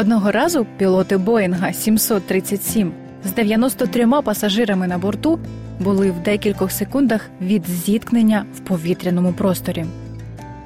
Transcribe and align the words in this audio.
Одного 0.00 0.30
разу 0.32 0.66
пілоти 0.76 1.16
Боїнга 1.16 1.72
737 1.72 2.92
з 3.24 3.32
93 3.32 4.06
пасажирами 4.06 4.86
на 4.86 4.98
борту 4.98 5.38
були 5.80 6.10
в 6.10 6.22
декількох 6.22 6.72
секундах 6.72 7.30
від 7.40 7.66
зіткнення 7.66 8.44
в 8.54 8.60
повітряному 8.60 9.32
просторі. 9.32 9.84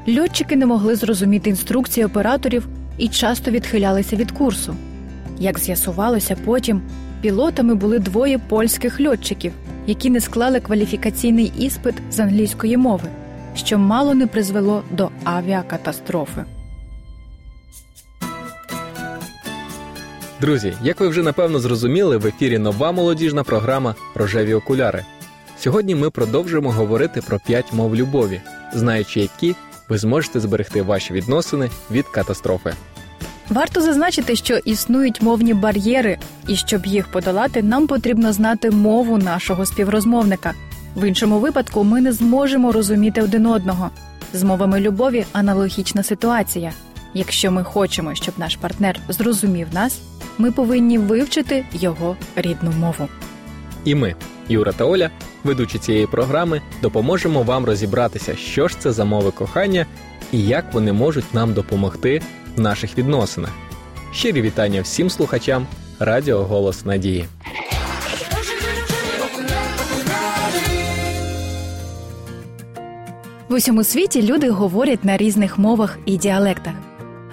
Льотчики 0.08 0.56
не 0.56 0.66
могли 0.66 0.96
зрозуміти 0.96 1.50
інструкції 1.50 2.06
операторів 2.06 2.68
і 2.98 3.08
часто 3.08 3.50
відхилялися 3.50 4.16
від 4.16 4.30
курсу. 4.30 4.76
Як 5.38 5.58
з'ясувалося 5.58 6.36
потім, 6.44 6.82
пілотами 7.20 7.74
були 7.74 7.98
двоє 7.98 8.38
польських 8.38 9.00
льотчиків, 9.00 9.52
які 9.86 10.10
не 10.10 10.20
склали 10.20 10.60
кваліфікаційний 10.60 11.52
іспит 11.58 11.94
з 12.10 12.20
англійської 12.20 12.76
мови, 12.76 13.08
що 13.54 13.78
мало 13.78 14.14
не 14.14 14.26
призвело 14.26 14.82
до 14.90 15.10
авіакатастрофи. 15.24 16.44
Друзі, 20.44 20.76
як 20.82 21.00
ви 21.00 21.08
вже 21.08 21.22
напевно 21.22 21.58
зрозуміли, 21.58 22.16
в 22.16 22.26
ефірі 22.26 22.58
нова 22.58 22.92
молодіжна 22.92 23.44
програма 23.44 23.94
Рожеві 24.14 24.54
окуляри. 24.54 25.04
Сьогодні 25.58 25.94
ми 25.94 26.10
продовжимо 26.10 26.70
говорити 26.70 27.20
про 27.26 27.38
п'ять 27.38 27.72
мов 27.72 27.96
любові, 27.96 28.40
знаючи 28.74 29.20
які 29.20 29.54
ви 29.88 29.98
зможете 29.98 30.40
зберегти 30.40 30.82
ваші 30.82 31.12
відносини 31.12 31.70
від 31.90 32.06
катастрофи. 32.08 32.74
Варто 33.48 33.80
зазначити, 33.80 34.36
що 34.36 34.56
існують 34.56 35.22
мовні 35.22 35.54
бар'єри, 35.54 36.18
і 36.48 36.56
щоб 36.56 36.86
їх 36.86 37.08
подолати, 37.08 37.62
нам 37.62 37.86
потрібно 37.86 38.32
знати 38.32 38.70
мову 38.70 39.18
нашого 39.18 39.66
співрозмовника. 39.66 40.52
В 40.96 41.08
іншому 41.08 41.38
випадку 41.38 41.84
ми 41.84 42.00
не 42.00 42.12
зможемо 42.12 42.72
розуміти 42.72 43.22
один 43.22 43.46
одного. 43.46 43.90
З 44.32 44.42
мовами 44.42 44.80
любові 44.80 45.26
аналогічна 45.32 46.02
ситуація. 46.02 46.72
Якщо 47.14 47.50
ми 47.50 47.64
хочемо, 47.64 48.14
щоб 48.14 48.34
наш 48.38 48.56
партнер 48.56 49.00
зрозумів 49.08 49.66
нас, 49.72 50.00
ми 50.38 50.52
повинні 50.52 50.98
вивчити 50.98 51.64
його 51.72 52.16
рідну 52.36 52.70
мову. 52.80 53.08
І 53.84 53.94
ми, 53.94 54.14
Юра 54.48 54.72
та 54.72 54.84
Оля, 54.84 55.10
ведучі 55.44 55.78
цієї 55.78 56.06
програми, 56.06 56.62
допоможемо 56.82 57.42
вам 57.42 57.64
розібратися, 57.64 58.36
що 58.36 58.68
ж 58.68 58.78
це 58.78 58.92
за 58.92 59.04
мови 59.04 59.30
кохання 59.30 59.86
і 60.32 60.46
як 60.46 60.74
вони 60.74 60.92
можуть 60.92 61.34
нам 61.34 61.52
допомогти 61.52 62.22
в 62.56 62.60
наших 62.60 62.98
відносинах. 62.98 63.50
Щирі 64.12 64.42
вітання 64.42 64.82
всім 64.82 65.10
слухачам 65.10 65.66
Радіо 65.98 66.44
Голос 66.44 66.84
Надії. 66.84 67.24
В 73.48 73.54
усьому 73.54 73.84
світі 73.84 74.22
люди 74.22 74.50
говорять 74.50 75.04
на 75.04 75.16
різних 75.16 75.58
мовах 75.58 75.98
і 76.06 76.16
діалектах. 76.16 76.74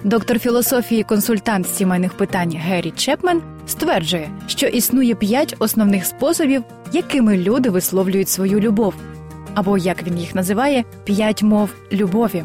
Доктор 0.04 0.38
філософії, 0.38 1.02
консультант 1.02 1.66
з 1.66 1.76
сімейних 1.76 2.14
питань 2.16 2.56
Геррі 2.56 2.90
Чепмен 2.90 3.42
стверджує, 3.66 4.30
що 4.46 4.66
існує 4.66 5.14
п'ять 5.14 5.56
основних 5.58 6.06
способів, 6.06 6.62
якими 6.92 7.38
люди 7.38 7.70
висловлюють 7.70 8.28
свою 8.28 8.60
любов, 8.60 8.94
або 9.54 9.78
як 9.78 10.02
він 10.02 10.18
їх 10.18 10.34
називає, 10.34 10.84
п'ять 11.04 11.42
мов 11.42 11.70
любові. 11.92 12.44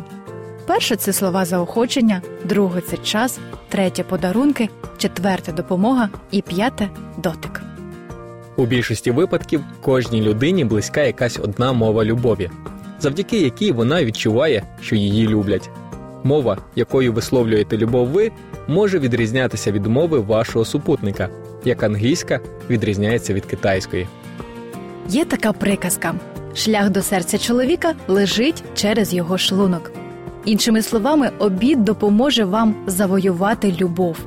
Перше 0.68 0.96
це 0.96 1.14
слова 1.14 1.46
заохочення, 1.46 2.22
друге 2.44 2.82
це 2.82 2.98
час, 2.98 3.40
третє 3.70 4.04
подарунки, 4.04 4.70
четверте 4.98 5.52
допомога 5.52 6.10
і 6.32 6.42
п'яте 6.42 6.90
дотик. 7.18 7.62
У 8.56 8.66
більшості 8.66 9.12
випадків 9.12 9.64
кожній 9.82 10.22
людині 10.22 10.66
близька 10.66 11.02
якась 11.02 11.40
одна 11.40 11.74
мова 11.74 12.06
любові, 12.06 12.50
завдяки 13.00 13.40
якій 13.42 13.72
вона 13.72 14.04
відчуває, 14.04 14.64
що 14.82 14.96
її 14.96 15.28
люблять. 15.28 15.70
Мова, 16.28 16.58
якою 16.76 17.14
висловлюєте 17.14 17.78
любов 17.78 18.08
ви, 18.08 18.32
може 18.68 19.00
відрізнятися 19.00 19.72
від 19.72 19.86
мови 19.86 20.20
вашого 20.20 20.66
супутника, 20.66 21.30
як 21.66 21.84
англійська 21.84 22.40
відрізняється 22.70 23.34
від 23.34 23.46
китайської. 23.46 24.08
Є 25.10 25.26
така 25.26 25.54
приказка: 25.54 26.14
шлях 26.56 26.90
до 26.90 27.02
серця 27.02 27.38
чоловіка 27.38 27.94
лежить 28.08 28.64
через 28.76 29.14
його 29.14 29.38
шлунок. 29.38 29.92
Іншими 30.46 30.82
словами, 30.82 31.32
обід 31.40 31.84
допоможе 31.86 32.46
вам 32.46 32.76
завоювати 32.88 33.76
любов. 33.82 34.18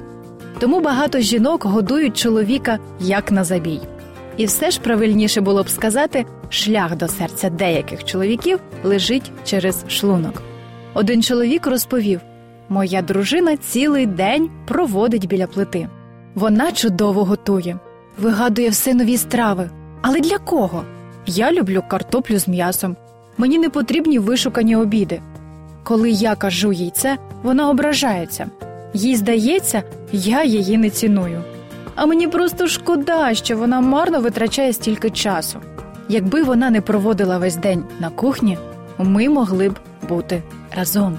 Тому 0.59 0.81
багато 0.81 1.21
жінок 1.21 1.65
годують 1.65 2.16
чоловіка 2.16 2.78
як 3.00 3.33
на 3.33 3.44
забій. 3.44 3.81
І 4.37 4.47
все 4.47 4.71
ж 4.71 4.81
правильніше 4.81 5.41
було 5.41 5.62
б 5.62 5.69
сказати, 5.69 6.27
шлях 6.49 6.97
до 6.97 7.09
серця 7.09 7.50
деяких 7.50 8.05
чоловіків 8.05 8.59
лежить 8.84 9.33
через 9.44 9.84
шлунок. 9.89 10.50
Один 10.95 11.23
чоловік 11.23 11.67
розповів: 11.67 12.21
Моя 12.69 13.03
дружина 13.03 13.56
цілий 13.56 14.06
день 14.06 14.51
проводить 14.67 15.28
біля 15.28 15.47
плити. 15.47 15.89
Вона 16.34 16.73
чудово 16.73 17.25
готує, 17.25 17.78
вигадує 18.19 18.69
все 18.69 18.95
нові 18.95 19.17
страви. 19.17 19.71
Але 20.03 20.21
для 20.21 20.39
кого? 20.39 20.83
Я 21.27 21.53
люблю 21.53 21.83
картоплю 21.89 22.39
з 22.39 22.49
м'ясом. 22.49 22.97
Мені 23.39 23.59
не 23.59 23.69
потрібні 23.69 24.19
вишукані 24.19 24.77
обіди. 24.77 25.21
Коли 25.83 26.11
я 26.11 26.34
кажу 26.34 26.73
їй 26.73 26.91
це, 26.95 27.19
вона 27.43 27.71
ображається. 27.71 28.47
Їй 28.95 29.17
здається, 29.17 29.83
я 30.12 30.45
її 30.45 30.78
не 30.78 30.91
ціную. 30.91 31.43
А 31.95 32.07
мені 32.07 32.28
просто 32.28 32.69
шкода, 32.69 33.34
що 33.34 33.57
вона 33.57 33.81
марно 33.81 34.21
витрачає 34.21 34.72
стільки 34.72 35.11
часу. 35.11 35.59
Якби 36.09 36.43
вона 36.43 36.71
не 36.71 36.81
проводила 36.81 37.39
весь 37.39 37.57
день 37.57 37.84
на 38.01 38.11
кухні, 38.11 38.59
ми 38.99 39.28
могли 39.28 39.69
б 39.69 39.78
бути 40.09 40.43
разом. 40.77 41.19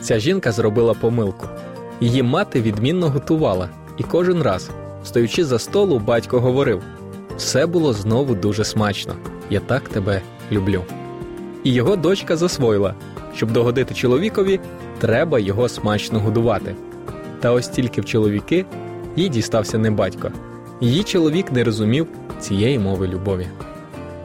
Ця 0.00 0.18
жінка 0.18 0.52
зробила 0.52 0.94
помилку. 0.94 1.46
Її 2.00 2.22
мати 2.22 2.62
відмінно 2.62 3.08
готувала, 3.08 3.68
і 3.98 4.02
кожен 4.02 4.42
раз, 4.42 4.70
стоючи 5.04 5.44
за 5.44 5.58
столу, 5.58 5.98
батько 5.98 6.40
говорив: 6.40 6.82
все 7.36 7.66
було 7.66 7.92
знову 7.92 8.34
дуже 8.34 8.64
смачно. 8.64 9.14
Я 9.50 9.60
так 9.60 9.88
тебе 9.88 10.22
люблю. 10.52 10.84
І 11.64 11.72
його 11.72 11.96
дочка 11.96 12.36
засвоїла, 12.36 12.94
щоб 13.36 13.50
догодити 13.50 13.94
чоловікові, 13.94 14.60
треба 14.98 15.38
його 15.38 15.68
смачно 15.68 16.20
годувати. 16.20 16.74
Та 17.40 17.52
ось 17.52 17.68
тільки 17.68 18.00
в 18.00 18.04
чоловіки 18.04 18.64
їй 19.16 19.28
дістався 19.28 19.78
не 19.78 19.90
батько. 19.90 20.30
Її 20.80 21.02
чоловік 21.02 21.52
не 21.52 21.64
розумів 21.64 22.06
цієї 22.40 22.78
мови 22.78 23.08
любові. 23.08 23.46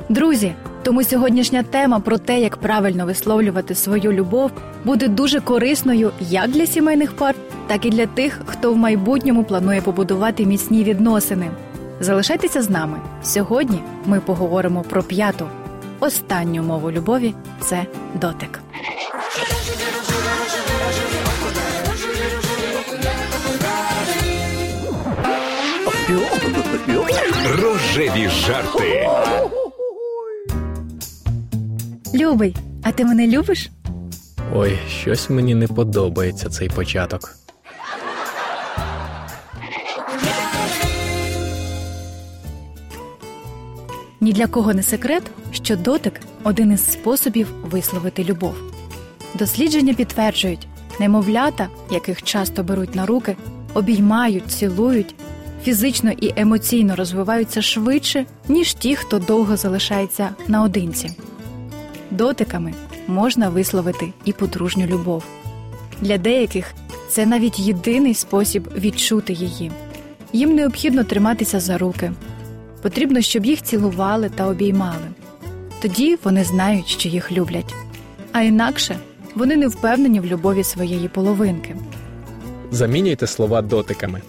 Друзі, 0.10 0.54
тому 0.88 1.04
сьогоднішня 1.04 1.64
тема 1.64 2.00
про 2.00 2.18
те, 2.18 2.40
як 2.40 2.58
правильно 2.58 3.06
висловлювати 3.06 3.76
свою 3.76 4.12
любов, 4.12 4.52
буде 4.86 5.08
дуже 5.08 5.40
корисною 5.40 6.12
як 6.20 6.50
для 6.52 6.66
сімейних 6.66 7.16
пар, 7.16 7.36
так 7.68 7.86
і 7.86 7.90
для 7.90 8.06
тих, 8.06 8.42
хто 8.46 8.74
в 8.74 8.78
майбутньому 8.78 9.44
планує 9.44 9.82
побудувати 9.82 10.46
міцні 10.46 10.84
відносини. 10.84 11.52
Залишайтеся 12.00 12.62
з 12.62 12.70
нами. 12.70 12.98
Сьогодні 13.24 13.80
ми 14.06 14.20
поговоримо 14.20 14.82
про 14.82 15.04
п'яту. 15.04 15.46
Останню 16.00 16.64
мову 16.64 16.92
любові 16.92 17.34
це 17.62 17.86
дотик. 18.22 18.60
Рожеві 27.62 28.30
жарти. 28.30 29.08
Любий, 32.18 32.56
а 32.84 32.92
ти 32.92 33.06
мене 33.06 33.28
любиш? 33.28 33.70
Ой, 34.54 34.80
щось 34.90 35.30
мені 35.30 35.56
не 35.56 35.68
подобається 35.68 36.50
цей 36.50 36.70
початок. 36.70 37.36
Ні 44.22 44.34
для 44.34 44.48
кого 44.48 44.74
не 44.74 44.84
секрет, 44.84 45.24
що 45.52 45.76
дотик 45.76 46.14
один 46.44 46.72
із 46.72 46.92
способів 46.92 47.48
висловити 47.64 48.24
любов. 48.24 48.56
Дослідження 49.36 49.94
підтверджують, 49.94 50.68
немовлята, 51.00 51.68
яких 51.92 52.24
часто 52.24 52.64
беруть 52.64 52.96
на 52.96 53.06
руки, 53.06 53.38
обіймають, 53.74 54.48
цілують, 54.48 55.16
фізично 55.64 56.12
і 56.12 56.34
емоційно 56.36 56.96
розвиваються 56.96 57.62
швидше, 57.62 58.26
ніж 58.48 58.74
ті, 58.74 58.96
хто 58.96 59.20
довго 59.20 59.58
залишається 59.58 60.30
наодинці. 60.48 61.10
Дотиками 62.12 62.74
можна 63.08 63.50
висловити 63.50 64.14
і 64.26 64.34
подружню 64.34 64.86
любов. 64.86 65.24
Для 66.02 66.18
деяких 66.18 66.74
це 67.10 67.26
навіть 67.26 67.60
єдиний 67.60 68.14
спосіб 68.14 68.70
відчути 68.78 69.34
її. 69.34 69.72
Їм 70.34 70.56
необхідно 70.56 71.04
триматися 71.04 71.60
за 71.60 71.78
руки. 71.78 72.12
Потрібно, 72.82 73.22
щоб 73.22 73.46
їх 73.46 73.62
цілували 73.62 74.30
та 74.30 74.48
обіймали. 74.48 75.08
Тоді 75.82 76.18
вони 76.24 76.44
знають, 76.44 76.88
що 76.88 77.10
їх 77.10 77.32
люблять. 77.32 77.76
А 78.32 78.42
інакше 78.42 78.96
вони 79.36 79.56
не 79.56 79.68
впевнені 79.68 80.20
в 80.20 80.26
любові 80.26 80.64
своєї 80.64 81.08
половинки. 81.08 81.76
Замінюйте 82.72 83.28
слова 83.28 83.62
дотиками. 83.62 84.22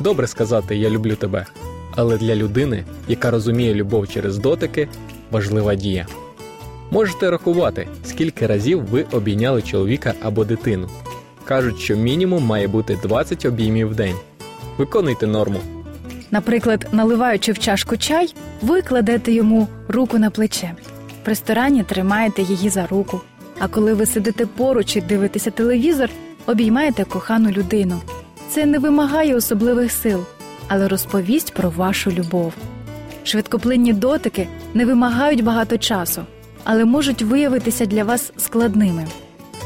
Добре 0.00 0.26
сказати 0.26 0.76
Я 0.76 0.90
люблю 0.90 1.16
тебе. 1.16 1.46
Але 1.96 2.18
для 2.18 2.36
людини, 2.36 2.84
яка 3.08 3.30
розуміє 3.30 3.74
любов 3.74 4.08
через 4.08 4.38
дотики, 4.38 4.88
важлива 5.30 5.74
дія. 5.74 6.06
Можете 6.90 7.30
рахувати, 7.30 7.88
скільки 8.04 8.46
разів 8.46 8.84
ви 8.84 9.06
обійняли 9.12 9.62
чоловіка 9.62 10.14
або 10.22 10.44
дитину. 10.44 10.88
Кажуть, 11.44 11.78
що 11.78 11.96
мінімум 11.96 12.44
має 12.44 12.68
бути 12.68 12.98
20 13.02 13.44
обіймів 13.44 13.88
в 13.88 13.94
день. 13.94 14.16
Виконуйте 14.78 15.26
норму. 15.26 15.60
Наприклад, 16.30 16.86
наливаючи 16.92 17.52
в 17.52 17.58
чашку 17.58 17.96
чай, 17.96 18.34
ви 18.62 18.82
кладете 18.82 19.32
йому 19.32 19.68
руку 19.88 20.18
на 20.18 20.30
плече. 20.30 20.74
В 21.24 21.28
ресторані 21.28 21.82
тримаєте 21.82 22.42
її 22.42 22.68
за 22.68 22.86
руку. 22.86 23.20
А 23.58 23.68
коли 23.68 23.94
ви 23.94 24.06
сидите 24.06 24.46
поруч 24.46 24.96
і 24.96 25.00
дивитеся 25.00 25.50
телевізор, 25.50 26.10
обіймаєте 26.46 27.04
кохану 27.04 27.50
людину. 27.50 28.00
Це 28.50 28.66
не 28.66 28.78
вимагає 28.78 29.34
особливих 29.34 29.92
сил, 29.92 30.24
але 30.68 30.88
розповість 30.88 31.54
про 31.54 31.70
вашу 31.70 32.10
любов. 32.10 32.52
Швидкоплинні 33.24 33.92
дотики 33.92 34.48
не 34.74 34.86
вимагають 34.86 35.44
багато 35.44 35.78
часу, 35.78 36.22
але 36.64 36.84
можуть 36.84 37.22
виявитися 37.22 37.86
для 37.86 38.04
вас 38.04 38.32
складними. 38.36 39.06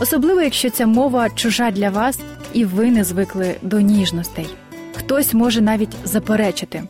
Особливо, 0.01 0.41
якщо 0.41 0.71
ця 0.71 0.87
мова 0.87 1.31
чужа 1.31 1.71
для 1.71 1.91
вас 1.91 2.19
і 2.53 2.65
ви 2.65 2.91
не 2.91 3.05
звикли 3.05 3.55
до 3.63 3.81
ніжностей. 3.81 4.47
Хтось 4.95 5.35
може 5.35 5.61
навіть 5.61 5.97
заперечити 6.05 6.83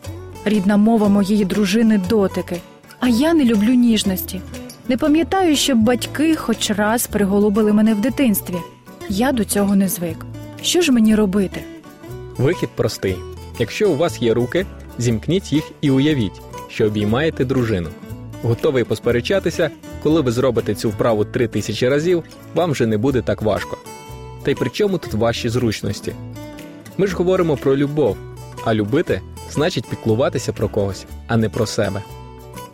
рідна 0.45 0.77
мова 0.77 1.09
моєї 1.09 1.45
дружини 1.45 2.01
дотики, 2.09 2.57
а 3.01 3.09
я 3.09 3.35
не 3.35 3.45
люблю 3.45 3.75
ніжності. 3.75 4.41
Не 4.89 4.97
пам'ятаю, 4.97 5.57
щоб 5.57 5.79
батьки 5.79 6.37
хоч 6.37 6.71
раз 6.71 7.07
приголубили 7.07 7.73
мене 7.73 7.95
в 7.95 8.01
дитинстві. 8.01 8.55
Я 9.09 9.33
до 9.33 9.45
цього 9.45 9.77
не 9.77 9.89
звик. 9.89 10.27
Що 10.63 10.81
ж 10.81 10.93
мені 10.93 11.15
робити? 11.15 11.61
Вихід 12.37 12.69
простий. 12.75 13.17
Якщо 13.59 13.91
у 13.91 13.97
вас 13.97 14.23
є 14.23 14.35
руки, 14.35 14.67
зімкніть 14.99 15.53
їх 15.53 15.65
і 15.81 15.91
уявіть, 15.91 16.41
що 16.69 16.87
обіймаєте 16.87 17.45
дружину. 17.45 17.89
Готовий 18.43 18.85
посперечатися, 18.85 19.71
коли 20.09 20.21
ви 20.21 20.33
зробите 20.33 20.75
цю 20.75 20.91
вправу 20.91 21.25
три 21.25 21.49
тисячі 21.49 21.89
разів, 21.89 22.23
вам 22.55 22.71
вже 22.71 22.87
не 22.87 22.99
буде 22.99 23.23
так 23.23 23.43
важко. 23.43 23.79
Та 24.43 24.51
й 24.51 24.55
при 24.55 24.71
чому 24.71 24.99
тут 24.99 25.15
ваші 25.15 25.49
зручності? 25.49 26.13
Ми 26.99 27.07
ж 27.07 27.17
говоримо 27.17 27.57
про 27.57 27.77
любов, 27.77 28.17
а 28.65 28.75
любити 28.75 29.21
значить 29.51 29.87
піклуватися 29.91 30.53
про 30.53 30.69
когось, 30.69 31.07
а 31.27 31.37
не 31.37 31.49
про 31.49 31.67
себе. 31.67 32.03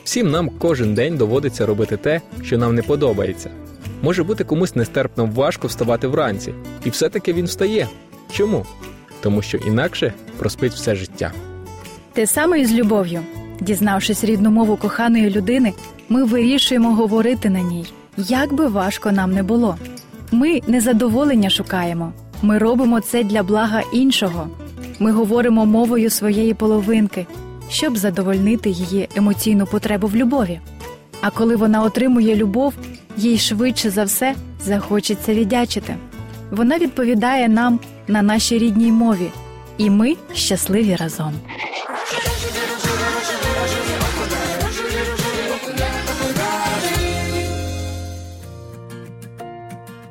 Всім 0.05 0.31
нам 0.31 0.51
кожен 0.59 0.95
день 0.95 1.17
доводиться 1.17 1.67
робити 1.67 1.97
те, 1.97 2.21
що 2.43 2.59
нам 2.59 2.75
не 2.75 2.83
подобається. 2.83 3.51
Може 4.03 4.23
бути 4.23 4.45
комусь 4.45 4.77
нестерпно 4.77 5.27
важко 5.27 5.67
вставати 5.67 6.07
вранці, 6.07 6.55
і 6.85 6.91
все-таки 6.91 7.33
він 7.33 7.47
встає. 7.47 7.89
Чому? 8.33 8.67
Тому 9.21 9.43
що 9.43 9.59
інакше 9.59 10.15
проспить 10.39 10.73
все 10.73 10.95
життя. 10.95 11.33
Те 12.13 12.27
саме 12.27 12.61
і 12.61 12.65
з 12.65 12.73
любов'ю. 12.73 13.21
Дізнавшись 13.61 14.25
рідну 14.25 14.51
мову 14.51 14.77
коханої 14.77 15.31
людини, 15.31 15.73
ми 16.09 16.25
вирішуємо 16.25 16.95
говорити 16.95 17.51
на 17.51 17.61
ній, 17.61 17.87
як 18.17 18.53
би 18.53 18.67
важко 18.67 19.13
нам 19.13 19.33
не 19.33 19.43
було. 19.43 19.77
Ми 20.33 20.61
не 20.67 20.81
задоволення 20.81 21.51
шукаємо, 21.51 22.13
ми 22.43 22.59
робимо 22.59 23.01
це 23.01 23.25
для 23.25 23.43
блага 23.43 23.83
іншого. 23.93 24.49
Ми 24.99 25.13
говоримо 25.13 25.67
мовою 25.67 26.11
своєї 26.11 26.55
половинки, 26.55 27.27
щоб 27.69 27.97
задовольнити 27.97 28.71
її 28.71 29.09
емоційну 29.17 29.67
потребу 29.67 30.07
в 30.07 30.17
любові. 30.17 30.61
А 31.21 31.31
коли 31.31 31.57
вона 31.57 31.83
отримує 31.83 32.37
любов, 32.37 32.75
їй 33.17 33.39
швидше 33.39 33.91
за 33.91 34.05
все 34.05 34.35
захочеться 34.65 35.35
віддячити. 35.35 35.97
Вона 36.51 36.79
відповідає 36.79 37.49
нам 37.49 37.81
на 38.09 38.23
нашій 38.23 38.59
рідній 38.59 38.93
мові, 38.93 39.31
і 39.79 39.91
ми 39.91 40.17
щасливі 40.35 40.97
разом. 40.97 41.33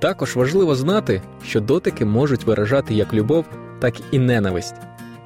Також 0.03 0.35
важливо 0.35 0.75
знати, 0.75 1.21
що 1.45 1.61
дотики 1.61 2.05
можуть 2.05 2.43
виражати 2.43 2.93
як 2.93 3.13
любов, 3.13 3.45
так 3.79 3.93
і 4.11 4.19
ненависть. 4.19 4.75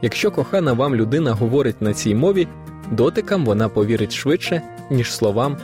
Якщо 0.01 0.31
кохана 0.31 0.74
вам 0.74 0.95
людина 0.95 1.33
говорить 1.33 1.81
на 1.81 1.94
цій 1.94 2.15
мові, 2.15 2.47
дотикам 2.91 3.45
вона 3.45 3.69
повірить 3.69 4.13
швидше, 4.13 4.62
ніж 4.91 5.13
словам 5.13 5.57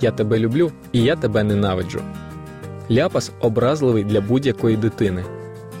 Я 0.00 0.10
тебе 0.10 0.38
люблю 0.38 0.72
і 0.92 1.02
я 1.02 1.16
тебе 1.16 1.42
ненавиджу. 1.42 2.00
Ляпас 2.90 3.32
образливий 3.40 4.04
для 4.04 4.20
будь-якої 4.20 4.76
дитини, 4.76 5.24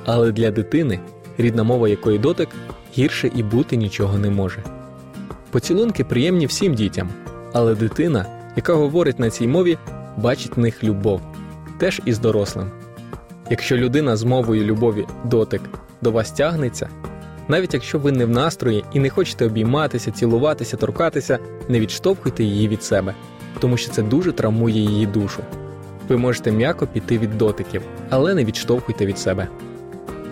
але 0.04 0.32
для 0.32 0.50
дитини, 0.50 1.00
рідна 1.38 1.62
мова 1.62 1.88
якої 1.88 2.18
дотик, 2.18 2.48
гірше 2.98 3.30
і 3.34 3.42
бути 3.42 3.76
нічого 3.76 4.18
не 4.18 4.30
може. 4.30 4.62
Поцілунки 5.50 6.04
приємні 6.04 6.46
всім 6.46 6.74
дітям, 6.74 7.08
але 7.52 7.74
дитина, 7.74 8.26
яка 8.56 8.74
говорить 8.74 9.18
на 9.18 9.30
цій 9.30 9.46
мові, 9.46 9.78
бачить 10.16 10.56
в 10.56 10.60
них 10.60 10.84
любов, 10.84 11.20
теж 11.80 12.00
і 12.04 12.12
з 12.12 12.18
дорослим. 12.18 12.70
Якщо 13.50 13.76
людина 13.76 14.16
з 14.16 14.24
мовою 14.24 14.64
любові 14.64 15.06
дотик 15.24 15.62
до 16.02 16.10
вас 16.10 16.30
тягнеться, 16.30 16.88
навіть 17.48 17.74
якщо 17.74 17.98
ви 17.98 18.12
не 18.12 18.24
в 18.24 18.28
настрої 18.28 18.84
і 18.92 19.00
не 19.00 19.10
хочете 19.10 19.46
обійматися, 19.46 20.10
цілуватися, 20.10 20.76
торкатися, 20.76 21.38
не 21.68 21.80
відштовхуйте 21.80 22.44
її 22.44 22.68
від 22.68 22.82
себе, 22.82 23.14
тому 23.60 23.76
що 23.76 23.92
це 23.92 24.02
дуже 24.02 24.32
травмує 24.32 24.80
її 24.80 25.06
душу. 25.06 25.42
Ви 26.08 26.16
можете 26.16 26.52
м'яко 26.52 26.86
піти 26.86 27.18
від 27.18 27.38
дотиків, 27.38 27.82
але 28.10 28.34
не 28.34 28.44
відштовхуйте 28.44 29.06
від 29.06 29.18
себе. 29.18 29.48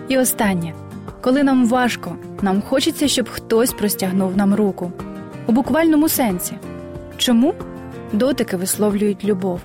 І 0.07 0.17
останнє, 0.17 0.73
коли 1.21 1.43
нам 1.43 1.67
важко, 1.67 2.15
нам 2.41 2.61
хочеться, 2.61 3.07
щоб 3.07 3.29
хтось 3.29 3.73
простягнув 3.73 4.37
нам 4.37 4.55
руку 4.55 4.91
у 5.47 5.51
буквальному 5.51 6.09
сенсі. 6.09 6.53
Чому 7.17 7.53
дотики 8.13 8.57
висловлюють 8.57 9.25
любов? 9.25 9.61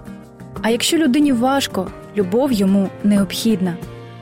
А 0.64 0.70
якщо 0.70 0.96
людині 0.96 1.32
важко, 1.32 1.90
любов 2.16 2.52
йому 2.52 2.88
необхідна. 3.02 3.76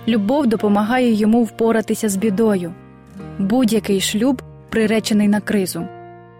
Любов 0.09 0.47
допомагає 0.47 1.12
йому 1.12 1.44
впоратися 1.44 2.09
з 2.09 2.17
бідою. 2.17 2.73
Будь-який 3.39 4.00
шлюб 4.00 4.43
приречений 4.71 5.29
на 5.29 5.41
кризу. 5.41 5.87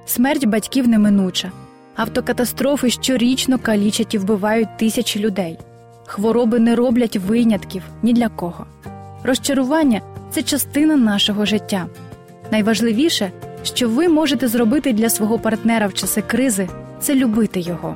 Смерть 0.07 0.47
батьків 0.47 0.89
неминуча. 0.89 1.53
Автокатастрофи 1.97 2.91
щорічно 2.91 3.59
калічать 3.59 4.15
і 4.15 4.19
вбивають 4.19 4.77
тисячі 4.79 5.21
людей. 5.21 5.59
Хвороби 6.07 6.59
не 6.59 6.75
роблять 6.75 7.17
винятків 7.17 7.83
ні 8.03 8.13
для 8.13 8.29
кого. 8.29 8.67
Розчарування 9.23 10.01
це 10.31 10.43
частина 10.43 10.97
нашого 10.97 11.45
життя. 11.45 11.87
Найважливіше, 12.53 13.31
що 13.63 13.89
ви 13.89 14.09
можете 14.09 14.49
зробити 14.49 14.93
для 14.93 15.09
свого 15.09 15.39
партнера 15.39 15.87
в 15.87 15.95
часи 15.95 16.23
кризи, 16.23 16.69
це 17.01 17.15
любити 17.15 17.61
його. 17.61 17.95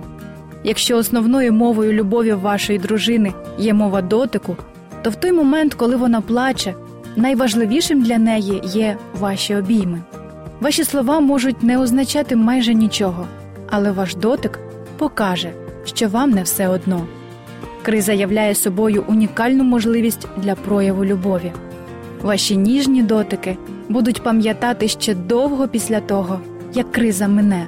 Якщо 0.68 0.96
основною 0.96 1.52
мовою 1.52 1.92
любові 1.92 2.32
вашої 2.32 2.78
дружини 2.78 3.32
є 3.58 3.74
мова 3.74 4.02
дотику, 4.02 4.56
то 5.02 5.10
в 5.10 5.14
той 5.16 5.32
момент, 5.32 5.74
коли 5.74 5.96
вона 5.96 6.20
плаче, 6.20 6.74
найважливішим 7.16 8.02
для 8.02 8.18
неї 8.18 8.62
є 8.64 8.96
ваші 9.20 9.54
обійми. 9.54 10.02
Ваші 10.60 10.84
слова 10.84 11.20
можуть 11.20 11.62
не 11.62 11.78
означати 11.78 12.36
майже 12.36 12.74
нічого, 12.74 13.26
але 13.70 13.92
ваш 13.92 14.14
дотик 14.14 14.58
покаже, 14.98 15.50
що 15.84 16.08
вам 16.08 16.30
не 16.30 16.42
все 16.42 16.68
одно. 16.68 17.06
Криза 17.82 18.12
являє 18.12 18.54
собою 18.54 19.04
унікальну 19.08 19.64
можливість 19.64 20.28
для 20.36 20.54
прояву 20.54 21.04
любові. 21.04 21.52
Ваші 22.22 22.56
ніжні 22.56 23.02
дотики 23.02 23.56
будуть 23.88 24.22
пам'ятати 24.22 24.88
ще 24.88 25.14
довго 25.14 25.68
після 25.68 26.00
того, 26.00 26.40
як 26.74 26.92
криза 26.92 27.28
мине, 27.28 27.66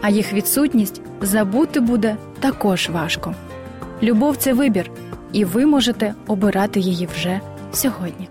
а 0.00 0.10
їх 0.10 0.32
відсутність 0.32 1.02
забути 1.20 1.80
буде 1.80 2.16
також 2.40 2.88
важко. 2.88 3.34
Любов 4.02 4.36
це 4.36 4.52
вибір, 4.52 4.90
і 5.32 5.44
ви 5.44 5.66
можете 5.66 6.14
обирати 6.26 6.80
її 6.80 7.08
вже 7.14 7.40
сьогодні. 7.72 8.28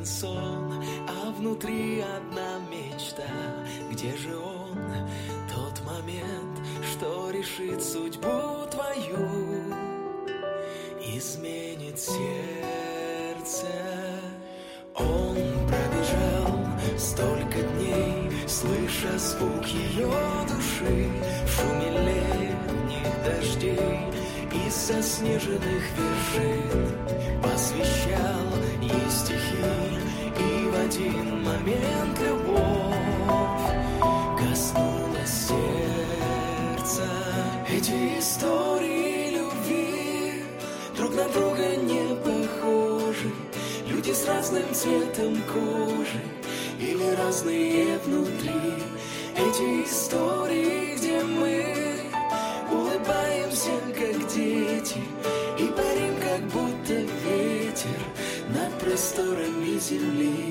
Один 0.00 0.06
сон, 0.06 0.84
а 1.08 1.30
внутри 1.32 2.00
одна 2.00 2.58
мечта. 2.70 3.22
Где 3.90 4.16
же 4.16 4.36
он, 4.36 4.78
тот 5.54 5.80
момент, 5.84 6.58
что 6.92 7.30
решит 7.30 7.82
судьбу 7.82 8.66
твою, 8.70 9.74
изменит 11.16 11.98
сердце? 11.98 13.66
Он 14.94 15.36
пробежал 15.68 16.98
столько 16.98 17.62
дней, 17.74 18.30
слыша 18.46 19.18
звук 19.18 19.66
ее 19.66 20.10
души 20.48 21.10
в 21.44 21.50
шуме 21.50 21.90
летних 21.90 23.24
дождей 23.24 24.19
из 24.52 24.74
заснеженных 24.74 25.82
вершин 25.96 26.96
Посвящал 27.42 28.46
ей 28.80 29.10
стихи. 29.10 29.56
И 30.38 30.70
в 30.70 30.74
один 30.80 31.44
момент 31.44 32.18
любовь 32.20 32.90
Коснулась 34.38 35.48
сердца. 35.48 37.08
Эти 37.68 38.18
истории 38.18 39.36
любви 39.36 40.44
Друг 40.96 41.14
на 41.14 41.28
друга 41.28 41.76
не 41.76 42.14
похожи. 42.16 43.32
Люди 43.86 44.12
с 44.12 44.26
разным 44.26 44.72
цветом 44.72 45.36
кожи 45.52 46.22
Или 46.78 47.14
разные 47.16 47.98
внутри. 47.98 48.74
Эти 49.36 49.84
истории, 49.84 50.96
где 50.96 51.22
мы 51.22 51.89
to 59.90 59.98
leave. 59.98 60.49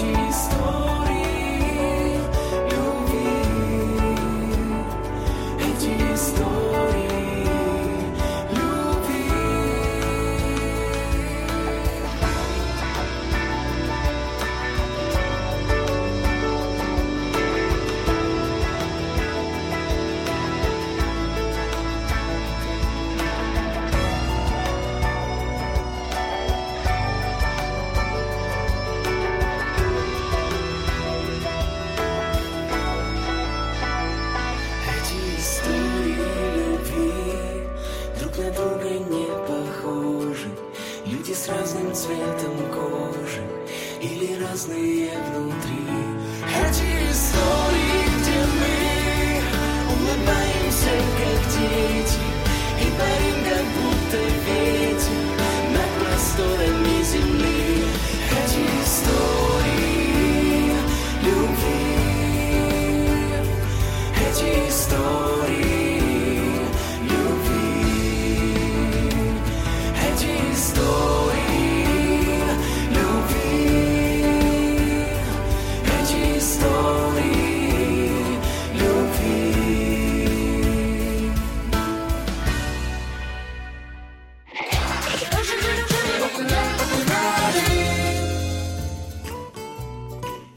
She's 0.00 0.69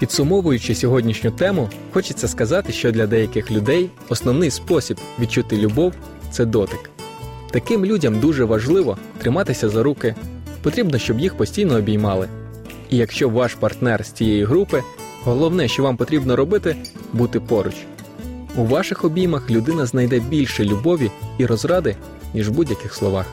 Підсумовуючи 0.03 0.75
сьогоднішню 0.75 1.31
тему, 1.31 1.69
хочеться 1.93 2.27
сказати, 2.27 2.73
що 2.73 2.91
для 2.91 3.07
деяких 3.07 3.51
людей 3.51 3.89
основний 4.09 4.51
спосіб 4.51 4.97
відчути 5.19 5.57
любов 5.57 5.93
це 6.31 6.45
дотик. 6.45 6.89
Таким 7.51 7.85
людям 7.85 8.19
дуже 8.19 8.43
важливо 8.43 8.97
триматися 9.17 9.69
за 9.69 9.83
руки, 9.83 10.15
потрібно, 10.61 10.97
щоб 10.97 11.19
їх 11.19 11.37
постійно 11.37 11.75
обіймали. 11.75 12.27
І 12.89 12.97
якщо 12.97 13.29
ваш 13.29 13.55
партнер 13.55 14.05
з 14.05 14.11
цієї 14.11 14.43
групи, 14.43 14.83
головне, 15.23 15.67
що 15.67 15.83
вам 15.83 15.97
потрібно 15.97 16.35
робити, 16.35 16.75
бути 17.13 17.39
поруч. 17.39 17.75
У 18.55 18.65
ваших 18.65 19.05
обіймах 19.05 19.51
людина 19.51 19.85
знайде 19.85 20.19
більше 20.19 20.65
любові 20.65 21.11
і 21.37 21.45
розради, 21.45 21.95
ніж 22.33 22.49
в 22.49 22.51
будь-яких 22.51 22.93
словах. 22.93 23.25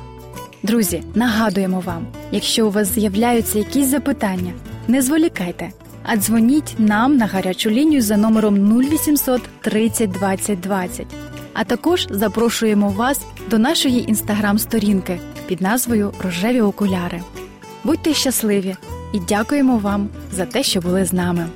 Друзі, 0.62 1.02
нагадуємо 1.14 1.80
вам, 1.80 2.06
якщо 2.32 2.66
у 2.66 2.70
вас 2.70 2.94
з'являються 2.94 3.58
якісь 3.58 3.86
запитання, 3.86 4.52
не 4.88 5.02
зволікайте, 5.02 5.70
а 6.02 6.16
дзвоніть 6.16 6.74
нам 6.78 7.16
на 7.16 7.26
гарячу 7.26 7.70
лінію 7.70 8.02
за 8.02 8.16
номером 8.16 8.82
0800 8.82 9.42
30 9.60 10.10
20 10.10 10.60
20. 10.60 11.06
А 11.54 11.64
також 11.64 12.06
запрошуємо 12.10 12.88
вас 12.88 13.20
до 13.50 13.58
нашої 13.58 14.10
інстаграм-сторінки 14.10 15.20
під 15.46 15.60
назвою 15.60 16.12
Рожеві 16.22 16.60
окуляри. 16.60 17.22
Будьте 17.84 18.14
щасливі, 18.14 18.76
і 19.12 19.18
дякуємо 19.28 19.78
вам 19.78 20.08
за 20.32 20.46
те, 20.46 20.62
що 20.62 20.80
були 20.80 21.04
з 21.04 21.12
нами. 21.12 21.46